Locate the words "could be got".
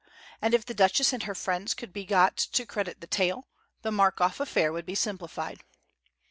1.75-2.35